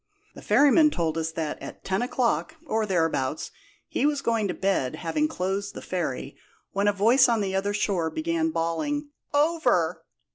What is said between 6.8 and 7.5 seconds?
a voice on